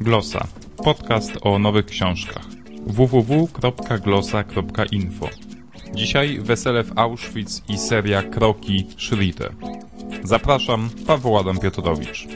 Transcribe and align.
Glosa. 0.00 0.46
Podcast 0.84 1.32
o 1.42 1.58
nowych 1.58 1.86
książkach. 1.86 2.46
www.glosa.info 2.86 5.28
Dzisiaj 5.94 6.40
wesele 6.40 6.84
w 6.84 6.98
Auschwitz 6.98 7.62
i 7.68 7.78
seria 7.78 8.22
Kroki 8.22 8.86
Szrite. 8.96 9.48
Zapraszam, 10.24 10.90
Paweł 11.06 11.38
Adam 11.38 11.58
Piotrowicz. 11.58 12.26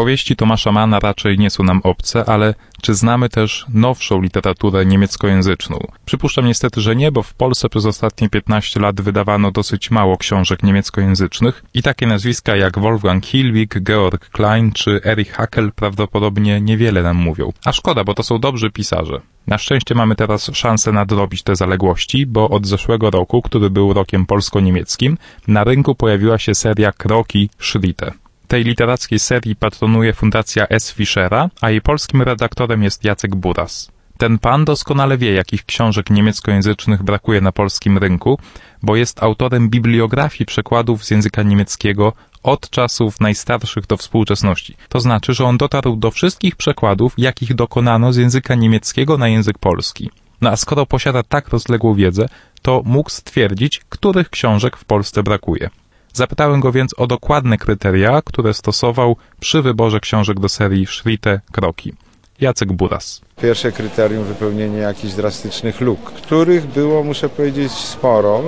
Powieści 0.00 0.36
Tomasza 0.36 0.72
Mana 0.72 1.00
raczej 1.00 1.38
nie 1.38 1.50
są 1.50 1.64
nam 1.64 1.80
obce, 1.84 2.24
ale 2.24 2.54
czy 2.82 2.94
znamy 2.94 3.28
też 3.28 3.66
nowszą 3.74 4.20
literaturę 4.22 4.86
niemieckojęzyczną? 4.86 5.78
Przypuszczam 6.04 6.46
niestety, 6.46 6.80
że 6.80 6.96
nie, 6.96 7.12
bo 7.12 7.22
w 7.22 7.34
Polsce 7.34 7.68
przez 7.68 7.86
ostatnie 7.86 8.28
15 8.28 8.80
lat 8.80 9.00
wydawano 9.00 9.50
dosyć 9.50 9.90
mało 9.90 10.16
książek 10.16 10.62
niemieckojęzycznych 10.62 11.64
i 11.74 11.82
takie 11.82 12.06
nazwiska 12.06 12.56
jak 12.56 12.78
Wolfgang 12.78 13.26
Hilwig, 13.26 13.80
Georg 13.80 14.28
Klein 14.30 14.72
czy 14.72 15.00
Erich 15.04 15.32
Hackel 15.32 15.72
prawdopodobnie 15.72 16.60
niewiele 16.60 17.02
nam 17.02 17.16
mówią. 17.16 17.52
A 17.64 17.72
szkoda, 17.72 18.04
bo 18.04 18.14
to 18.14 18.22
są 18.22 18.38
dobrzy 18.38 18.70
pisarze. 18.70 19.20
Na 19.46 19.58
szczęście 19.58 19.94
mamy 19.94 20.14
teraz 20.14 20.50
szansę 20.54 20.92
nadrobić 20.92 21.42
te 21.42 21.56
zaległości, 21.56 22.26
bo 22.26 22.48
od 22.48 22.66
zeszłego 22.66 23.10
roku, 23.10 23.42
który 23.42 23.70
był 23.70 23.92
rokiem 23.92 24.26
polsko-niemieckim, 24.26 25.18
na 25.48 25.64
rynku 25.64 25.94
pojawiła 25.94 26.38
się 26.38 26.54
seria 26.54 26.92
Kroki 26.92 27.50
Schritte. 27.58 28.12
Tej 28.50 28.64
literackiej 28.64 29.18
serii 29.18 29.56
patronuje 29.56 30.12
Fundacja 30.12 30.66
S. 30.68 30.92
Fischera, 30.92 31.50
a 31.60 31.70
jej 31.70 31.80
polskim 31.80 32.22
redaktorem 32.22 32.82
jest 32.82 33.04
Jacek 33.04 33.36
Buras. 33.36 33.90
Ten 34.18 34.38
pan 34.38 34.64
doskonale 34.64 35.18
wie, 35.18 35.32
jakich 35.32 35.64
książek 35.64 36.10
niemieckojęzycznych 36.10 37.02
brakuje 37.02 37.40
na 37.40 37.52
polskim 37.52 37.98
rynku, 37.98 38.38
bo 38.82 38.96
jest 38.96 39.22
autorem 39.22 39.68
bibliografii 39.68 40.46
przekładów 40.46 41.04
z 41.04 41.10
języka 41.10 41.42
niemieckiego 41.42 42.12
od 42.42 42.70
czasów 42.70 43.20
najstarszych 43.20 43.86
do 43.86 43.96
współczesności. 43.96 44.76
To 44.88 45.00
znaczy, 45.00 45.34
że 45.34 45.44
on 45.44 45.58
dotarł 45.58 45.96
do 45.96 46.10
wszystkich 46.10 46.56
przekładów, 46.56 47.14
jakich 47.18 47.54
dokonano 47.54 48.12
z 48.12 48.16
języka 48.16 48.54
niemieckiego 48.54 49.18
na 49.18 49.28
język 49.28 49.58
polski. 49.58 50.10
No 50.40 50.50
a 50.50 50.56
skoro 50.56 50.86
posiada 50.86 51.22
tak 51.22 51.48
rozległą 51.48 51.94
wiedzę, 51.94 52.28
to 52.62 52.82
mógł 52.84 53.10
stwierdzić, 53.10 53.80
których 53.88 54.30
książek 54.30 54.76
w 54.76 54.84
Polsce 54.84 55.22
brakuje. 55.22 55.70
Zapytałem 56.12 56.60
go 56.60 56.72
więc 56.72 56.94
o 56.98 57.06
dokładne 57.06 57.58
kryteria, 57.58 58.22
które 58.24 58.54
stosował 58.54 59.16
przy 59.40 59.62
wyborze 59.62 60.00
książek 60.00 60.40
do 60.40 60.48
serii 60.48 60.86
Szrite 60.86 61.40
Kroki. 61.52 61.92
Jacek 62.40 62.72
Buras. 62.72 63.20
Pierwsze 63.42 63.72
kryterium 63.72 64.24
wypełnienie 64.24 64.78
jakichś 64.78 65.14
drastycznych 65.14 65.80
luk, 65.80 66.12
których 66.12 66.66
było, 66.66 67.04
muszę 67.04 67.28
powiedzieć, 67.28 67.72
sporo 67.72 68.42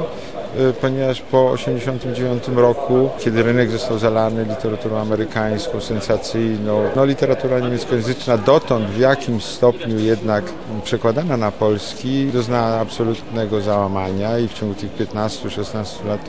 y, 0.61 0.73
ponieważ 0.73 1.21
po 1.21 1.55
1989 1.57 2.59
roku, 2.59 3.11
kiedy 3.19 3.43
rynek 3.43 3.71
został 3.71 3.99
zalany 3.99 4.45
literaturą 4.45 4.99
amerykańską, 4.99 5.81
sensacyjną, 5.81 6.91
no 6.97 7.05
literatura 7.05 7.61
niemieckojęzyczna 7.61 8.39
dotąd 8.39 8.87
w 8.87 8.99
jakimś 8.99 9.45
stopniu 9.45 9.99
jednak 9.99 10.45
przekładana 10.85 11.37
na 11.37 11.51
polski 11.51 12.27
doznała 12.27 12.81
absolutnego 12.81 13.61
załamania 13.61 14.39
i 14.39 14.49
w 14.49 14.55
ciągu 14.55 14.75
tych 14.75 14.97
15-16 14.97 16.07
lat 16.07 16.29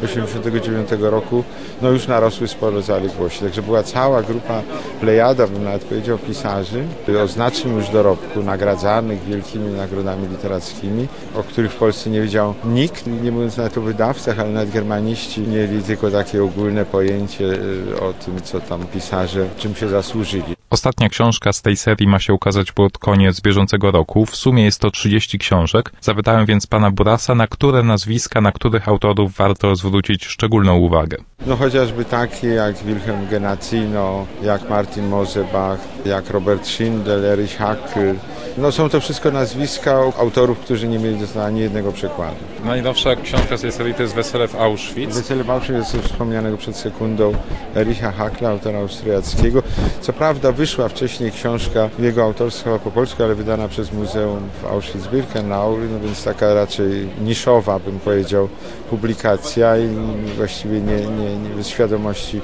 1989 0.00 1.02
roku, 1.02 1.44
no 1.82 1.90
już 1.90 2.06
narosły 2.06 2.48
sporo 2.48 2.82
zaległości. 2.82 3.40
Także 3.40 3.62
była 3.62 3.82
cała 3.82 4.22
grupa 4.22 4.62
plejada, 5.00 5.46
bym 5.46 5.64
nawet 5.64 5.84
powiedział, 5.84 6.18
pisarzy 6.18 6.84
o 7.24 7.26
znacznym 7.26 7.76
już 7.76 7.88
dorobku, 7.88 8.42
nagradzanych 8.42 9.24
wielkimi 9.24 9.72
nagrodami 9.72 10.28
literackimi, 10.28 11.08
o 11.34 11.42
których 11.42 11.72
w 11.72 11.76
Polsce 11.76 12.10
nie 12.10 12.20
wiedział 12.20 12.54
nikt, 12.64 13.06
nie 13.06 13.32
mówiąc 13.32 13.56
nawet 13.56 13.78
o 13.78 13.80
wydawcach, 13.80 14.38
ale 14.38 14.50
nawet 14.50 14.70
germaniści 14.70 15.40
mieli 15.40 15.82
tylko 15.82 16.10
takie 16.10 16.44
ogólne 16.44 16.84
pojęcie 16.84 17.44
y, 17.44 18.00
o 18.00 18.12
tym, 18.12 18.42
co 18.42 18.60
tam 18.60 18.86
pisarze, 18.86 19.46
czym 19.58 19.74
się 19.74 19.88
zasłużyli. 19.88 20.57
Ostatnia 20.70 21.08
książka 21.08 21.52
z 21.52 21.62
tej 21.62 21.76
serii 21.76 22.08
ma 22.08 22.18
się 22.18 22.34
ukazać 22.34 22.72
pod 22.72 22.98
koniec 22.98 23.40
bieżącego 23.40 23.90
roku. 23.90 24.26
W 24.26 24.36
sumie 24.36 24.64
jest 24.64 24.80
to 24.80 24.90
30 24.90 25.38
książek. 25.38 25.92
Zapytałem 26.00 26.46
więc 26.46 26.66
pana 26.66 26.90
Burasa, 26.90 27.34
na 27.34 27.46
które 27.46 27.82
nazwiska, 27.82 28.40
na 28.40 28.52
których 28.52 28.88
autorów 28.88 29.36
warto 29.36 29.76
zwrócić 29.76 30.24
szczególną 30.24 30.76
uwagę. 30.76 31.16
No 31.46 31.56
chociażby 31.56 32.04
takie 32.04 32.48
jak 32.48 32.76
Wilhelm 32.76 33.28
Genacino, 33.28 34.26
jak 34.42 34.70
Martin 34.70 35.08
Mosebach, 35.08 35.78
jak 36.04 36.30
Robert 36.30 36.66
Schindel, 36.66 37.24
Erich 37.24 37.56
Hackl. 37.56 38.14
No 38.60 38.72
są 38.72 38.88
to 38.88 39.00
wszystko 39.00 39.30
nazwiska 39.30 40.00
autorów, 40.18 40.58
którzy 40.58 40.88
nie 40.88 40.98
mieli 40.98 41.18
ani 41.44 41.60
jednego 41.60 41.92
przekładu. 41.92 42.36
Najnowsza 42.64 43.16
książka 43.16 43.56
z 43.56 43.60
tej 43.60 43.72
serii 43.72 43.94
to 43.94 44.02
jest 44.02 44.14
Wesele 44.14 44.48
w 44.48 44.56
Auschwitz. 44.56 45.14
Wesele 45.14 45.44
w 45.44 45.50
Auschwitz 45.50 45.76
jest 45.76 45.96
wspomnianego 45.96 46.56
przed 46.56 46.76
sekundą 46.76 47.32
Ericha 47.76 48.12
Hackla, 48.12 48.48
autora 48.48 48.78
austriackiego. 48.78 49.62
Co 50.00 50.12
prawda 50.12 50.52
wyszła 50.52 50.88
wcześniej 50.88 51.32
książka 51.32 51.88
jego 51.98 52.22
autorstwa 52.22 52.78
po 52.78 52.90
polsku, 52.90 53.22
ale 53.22 53.34
wydana 53.34 53.68
przez 53.68 53.92
Muzeum 53.92 54.48
w 54.62 54.66
Auschwitz-Birkenau, 54.66 55.76
no 55.92 56.00
więc 56.00 56.24
taka 56.24 56.54
raczej 56.54 57.08
niszowa, 57.24 57.78
bym 57.78 58.00
powiedział, 58.00 58.48
publikacja 58.90 59.78
i 59.78 59.88
właściwie 60.36 60.80
nie, 60.80 60.96
nie, 60.96 61.56
nie 61.56 61.64
świadomości 61.64 62.40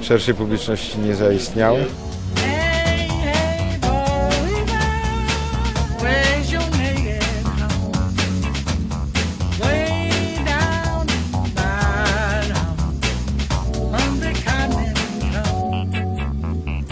szerszej 0.00 0.34
publiczności 0.34 0.98
nie 0.98 1.14
zaistniała. 1.14 1.78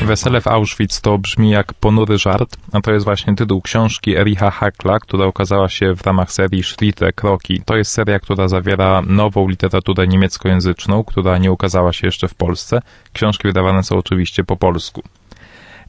Wesele 0.07 0.41
w 0.41 0.47
Auschwitz 0.47 1.01
to 1.01 1.19
brzmi 1.19 1.51
jak 1.51 1.75
ponury 1.75 2.19
żart, 2.19 2.57
a 2.73 2.81
to 2.81 2.93
jest 2.93 3.05
właśnie 3.05 3.35
tytuł 3.35 3.63
książki 3.63 4.17
Ericha 4.17 4.51
Hackla, 4.51 5.01
która 5.01 5.27
ukazała 5.27 5.69
się 5.69 5.97
w 5.97 6.07
ramach 6.07 6.33
serii 6.33 6.63
Schritte 6.63 7.13
Kroki. 7.13 7.63
To 7.65 7.77
jest 7.77 7.93
seria, 7.93 8.19
która 8.19 8.49
zawiera 8.49 9.03
nową 9.03 9.49
literaturę 9.49 10.07
niemieckojęzyczną, 10.07 11.05
która 11.05 11.39
nie 11.39 11.53
ukazała 11.53 11.93
się 11.93 12.07
jeszcze 12.07 12.29
w 12.29 12.35
Polsce. 12.35 12.83
Książki 13.13 13.49
wydawane 13.49 13.83
są 13.83 13.97
oczywiście 13.97 14.45
po 14.45 14.57
polsku. 14.57 15.03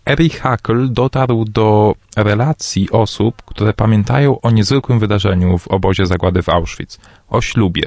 Erich 0.06 0.42
Hackl 0.42 0.94
dotarł 0.94 1.46
do 1.46 1.96
relacji 2.18 2.92
osób, 2.92 3.42
które 3.46 3.74
pamiętają 3.74 4.42
o 4.42 4.52
niezwykłym 4.52 5.00
wydarzeniu 5.00 5.58
w 5.58 5.68
obozie 5.68 6.06
zagłady 6.06 6.42
w 6.42 6.50
Auschwitz, 6.50 6.98
o 7.30 7.42
ślubie. 7.42 7.84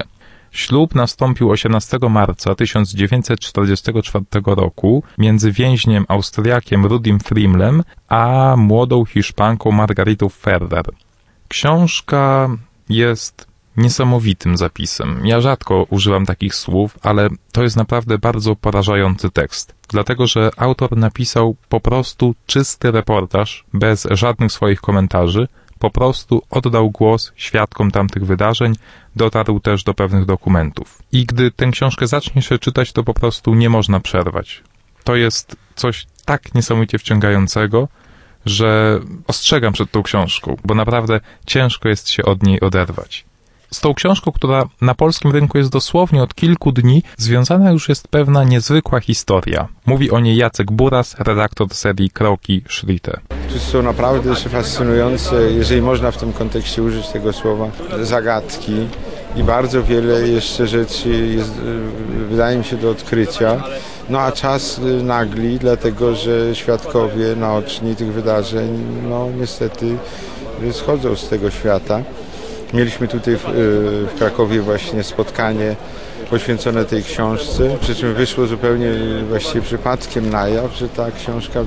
Ślub 0.51 0.95
nastąpił 0.95 1.49
18 1.49 1.97
marca 2.09 2.55
1944 2.55 4.25
roku 4.45 5.03
między 5.17 5.51
więźniem 5.51 6.05
Austriakiem 6.07 6.85
Rudim 6.85 7.19
Frimlem 7.19 7.83
a 8.09 8.55
młodą 8.57 9.05
Hiszpanką 9.05 9.71
Margaritą 9.71 10.29
Ferrer. 10.29 10.85
Książka 11.47 12.49
jest 12.89 13.47
niesamowitym 13.77 14.57
zapisem. 14.57 15.21
Ja 15.25 15.41
rzadko 15.41 15.85
używam 15.89 16.25
takich 16.25 16.55
słów, 16.55 16.97
ale 17.01 17.29
to 17.51 17.63
jest 17.63 17.75
naprawdę 17.75 18.17
bardzo 18.17 18.55
porażający 18.55 19.29
tekst. 19.29 19.75
Dlatego, 19.89 20.27
że 20.27 20.51
autor 20.57 20.97
napisał 20.97 21.55
po 21.69 21.79
prostu 21.79 22.35
czysty 22.45 22.91
reportaż, 22.91 23.65
bez 23.73 24.07
żadnych 24.11 24.51
swoich 24.51 24.81
komentarzy, 24.81 25.47
po 25.79 25.89
prostu 25.89 26.41
oddał 26.49 26.91
głos 26.91 27.31
świadkom 27.35 27.91
tamtych 27.91 28.25
wydarzeń, 28.25 28.73
dotarł 29.15 29.59
też 29.59 29.83
do 29.83 29.93
pewnych 29.93 30.25
dokumentów. 30.25 31.01
I 31.11 31.25
gdy 31.25 31.51
tę 31.51 31.67
książkę 31.71 32.07
zacznie 32.07 32.41
się 32.41 32.59
czytać, 32.59 32.91
to 32.91 33.03
po 33.03 33.13
prostu 33.13 33.55
nie 33.55 33.69
można 33.69 33.99
przerwać. 33.99 34.63
To 35.03 35.15
jest 35.15 35.55
coś 35.75 36.07
tak 36.25 36.55
niesamowicie 36.55 36.99
wciągającego, 36.99 37.87
że 38.45 38.99
ostrzegam 39.27 39.73
przed 39.73 39.91
tą 39.91 40.03
książką, 40.03 40.57
bo 40.65 40.75
naprawdę 40.75 41.19
ciężko 41.45 41.89
jest 41.89 42.09
się 42.09 42.23
od 42.23 42.43
niej 42.43 42.59
oderwać. 42.59 43.25
Z 43.71 43.81
tą 43.81 43.93
książką, 43.93 44.31
która 44.31 44.63
na 44.81 44.95
polskim 44.95 45.31
rynku 45.31 45.57
jest 45.57 45.71
dosłownie 45.71 46.23
od 46.23 46.35
kilku 46.35 46.71
dni, 46.71 47.03
związana 47.17 47.71
już 47.71 47.89
jest 47.89 48.07
pewna 48.07 48.43
niezwykła 48.43 48.99
historia. 48.99 49.67
Mówi 49.85 50.11
o 50.11 50.19
niej 50.19 50.37
Jacek 50.37 50.71
Buras, 50.71 51.15
redaktor 51.19 51.73
serii 51.73 52.09
Kroki 52.09 52.61
Schritte. 52.69 53.36
Są 53.59 53.83
naprawdę 53.83 54.35
fascynujące, 54.35 55.51
jeżeli 55.51 55.81
można 55.81 56.11
w 56.11 56.17
tym 56.17 56.33
kontekście 56.33 56.83
użyć 56.83 57.07
tego 57.07 57.33
słowa, 57.33 57.67
zagadki 58.01 58.87
i 59.35 59.43
bardzo 59.43 59.83
wiele 59.83 60.27
jeszcze 60.27 60.67
rzeczy 60.67 61.09
jest, 61.09 61.51
wydaje 62.29 62.57
mi 62.57 62.63
się, 62.63 62.77
do 62.77 62.89
odkrycia. 62.89 63.63
No 64.09 64.19
a 64.19 64.31
czas 64.31 64.81
nagli, 65.03 65.59
dlatego 65.59 66.15
że 66.15 66.55
świadkowie 66.55 67.35
naoczni 67.35 67.95
tych 67.95 68.13
wydarzeń, 68.13 68.83
no 69.09 69.27
niestety 69.39 69.85
schodzą 70.71 71.15
z 71.15 71.29
tego 71.29 71.51
świata. 71.51 72.01
Mieliśmy 72.73 73.07
tutaj 73.07 73.37
w, 73.37 73.43
w 74.13 74.17
Krakowie 74.17 74.61
właśnie 74.61 75.03
spotkanie 75.03 75.75
poświęcone 76.29 76.85
tej 76.85 77.03
książce, 77.03 77.77
przy 77.81 77.95
czym 77.95 78.13
wyszło 78.13 78.47
zupełnie 78.47 78.91
właściwie 79.29 79.61
przypadkiem 79.61 80.29
na 80.29 80.47
jaw, 80.47 80.75
że 80.75 80.89
ta 80.89 81.11
książka 81.11 81.59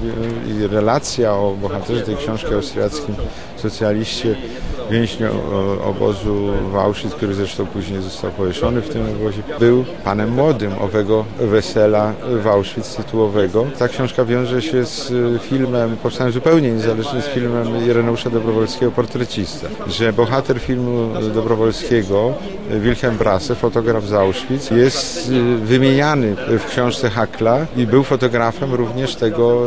i 0.49 0.67
relacja 0.67 1.33
o 1.33 1.57
bohaterze 1.61 2.03
tej 2.03 2.17
książki 2.17 2.55
austriackim 2.55 3.15
socjaliście 3.57 4.37
więźniu 4.91 5.29
obozu 5.85 6.49
w 6.73 6.77
Auschwitz, 6.77 7.15
który 7.15 7.35
zresztą 7.35 7.67
później 7.67 8.03
został 8.03 8.31
powieszony 8.31 8.81
w 8.81 8.89
tym 8.89 9.03
obozie, 9.03 9.43
był 9.61 9.85
panem 10.05 10.31
młodym 10.31 10.73
owego 10.81 11.25
wesela 11.41 12.13
w 12.43 12.47
Auschwitz 12.47 12.97
tytułowego. 12.97 13.67
Ta 13.79 13.89
książka 13.89 14.25
wiąże 14.25 14.63
się 14.63 14.85
z 14.85 15.13
filmem, 15.43 15.97
powstałem 16.03 16.33
zupełnie 16.33 16.71
niezależnie 16.71 17.23
z 17.23 17.27
filmem 17.27 17.87
Ireneusza 17.87 18.31
Dobrowolskiego, 18.31 18.93
Portrecista, 18.93 19.67
że 19.89 20.13
bohater 20.13 20.61
filmu 20.61 21.09
Dobrowolskiego, 21.35 22.33
Wilhelm 22.81 23.17
Brasse, 23.17 23.55
fotograf 23.55 24.07
z 24.07 24.13
Auschwitz, 24.13 24.71
jest 24.71 25.33
wymieniany 25.63 26.37
w 26.59 26.67
książce 26.71 27.11
Hakla 27.11 27.67
i 27.77 27.87
był 27.87 28.05
fotografem 28.05 28.75
również 28.75 29.17
tego, 29.17 29.67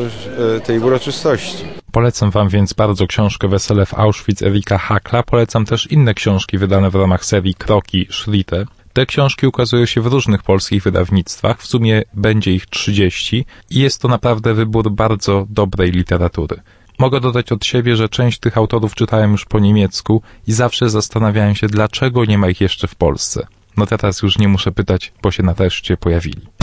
tej 0.66 0.80
uroczystości. 0.80 1.73
Polecam 1.94 2.32
Wam 2.32 2.50
więc 2.50 2.74
bardzo 2.74 3.08
książkę 3.08 3.48
Wesele 3.48 3.86
w 3.86 3.94
Auschwitz 3.94 4.42
Erika 4.42 4.78
Hakla. 4.78 5.24
Polecam 5.24 5.66
też 5.66 5.92
inne 5.92 6.14
książki 6.14 6.58
wydane 6.58 6.90
w 6.90 6.96
ramach 6.96 7.26
serii 7.26 7.56
Kroki 7.56 8.08
Schlitte. 8.12 8.66
Te 8.94 9.06
książki 9.06 9.48
ukazują 9.48 9.86
się 9.86 10.02
w 10.02 10.06
różnych 10.06 10.44
polskich 10.44 10.84
wydawnictwach, 10.84 11.62
w 11.62 11.68
sumie 11.68 12.04
będzie 12.14 12.54
ich 12.54 12.66
30 12.66 13.46
i 13.70 13.80
jest 13.80 14.02
to 14.02 14.08
naprawdę 14.08 14.54
wybór 14.54 14.92
bardzo 14.92 15.46
dobrej 15.50 15.92
literatury. 15.92 16.62
Mogę 17.00 17.20
dodać 17.20 17.52
od 17.52 17.66
siebie, 17.66 17.96
że 17.96 18.10
część 18.10 18.40
tych 18.40 18.58
autorów 18.58 18.96
czytałem 18.96 19.32
już 19.32 19.46
po 19.46 19.60
niemiecku 19.60 20.22
i 20.48 20.54
zawsze 20.54 20.90
zastanawiałem 20.90 21.56
się, 21.56 21.68
dlaczego 21.68 22.26
nie 22.26 22.38
ma 22.38 22.50
ich 22.50 22.62
jeszcze 22.62 22.88
w 22.88 22.96
Polsce. 22.96 23.48
No 23.78 23.86
teraz 23.86 24.22
już 24.22 24.38
nie 24.38 24.48
muszę 24.48 24.72
pytać, 24.72 25.14
bo 25.22 25.32
się 25.32 25.44
nareszcie 25.44 25.98
pojawili. 25.98 26.63